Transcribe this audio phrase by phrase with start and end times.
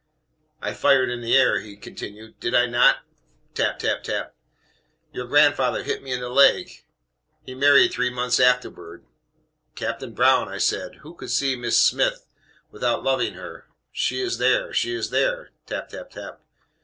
[0.63, 3.01] "I fired in the air," he continued; "did I not?"
[3.53, 4.33] (Tap, tap, tap.)
[5.13, 6.83] "Your grandfather hit me in the leg.
[7.45, 9.05] He married three months afterwards.
[9.75, 12.13] 'Captain Brown,' I said 'who could see Miss Sm th
[12.71, 14.73] without loving her?' She is there!
[14.73, 16.41] She is there!" (Tap, tap, tap.)